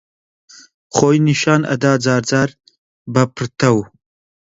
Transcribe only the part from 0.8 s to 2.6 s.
خۆی نیشان ئەدا جارجار